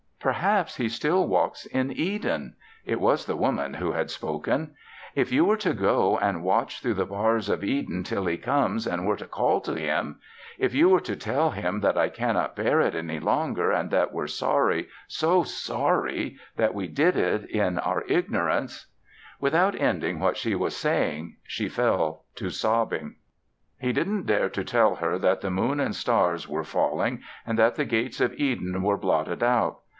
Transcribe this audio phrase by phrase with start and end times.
[0.19, 2.55] "Perhaps, He still walks in Eden."
[2.85, 4.75] It was the Woman who had spoken.
[5.15, 8.85] "If you were to go and watch through the bars of Eden till He comes
[8.85, 10.19] and were to call to Him
[10.59, 14.11] if you were to tell Him that I cannot bear it any longer and that
[14.13, 18.87] we're sorry, so sorry that we did it in our ignorance"
[19.41, 23.15] Without ending what she was saying, she fell to sobbing.
[23.79, 27.75] He didn't dare to tell her that the moon and stars were falling and that
[27.75, 29.79] the gates of Eden were blotted out.